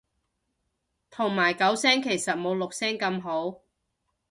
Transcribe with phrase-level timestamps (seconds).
[1.11, 3.59] 同埋九聲其實冇六聲咁好